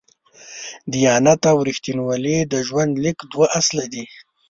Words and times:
دیانت 0.91 1.41
او 1.51 1.57
رښتینولي 1.69 2.37
د 2.51 2.53
ژوند 2.67 2.91
لیک 3.03 3.17
دوه 3.31 3.45
اصله 3.59 3.85
دي. 3.93 4.05